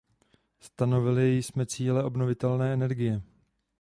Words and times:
Stanovili 0.59 1.43
jsme 1.43 1.65
cíle 1.65 2.03
obnovitelné 2.03 2.73
energie. 2.73 3.21